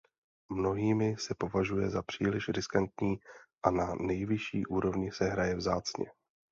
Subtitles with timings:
[0.51, 3.19] Mnohými se považuje za příliš riskantní
[3.63, 6.05] a na nejvyšší úrovni se hraje vzácně.